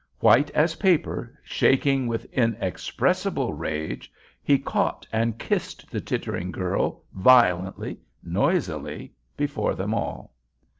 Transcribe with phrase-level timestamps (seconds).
[0.17, 7.99] White as paper, shaking with inexpressible rage, he caught and kissed the tittering girl, violently,
[8.23, 10.33] noisily, before them all.